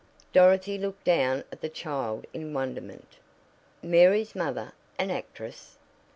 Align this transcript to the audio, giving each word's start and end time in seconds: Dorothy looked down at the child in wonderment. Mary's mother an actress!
Dorothy 0.33 0.79
looked 0.79 1.03
down 1.03 1.43
at 1.51 1.61
the 1.61 1.69
child 1.69 2.25
in 2.33 2.55
wonderment. 2.55 3.17
Mary's 3.83 4.33
mother 4.33 4.71
an 4.97 5.11
actress! 5.11 5.77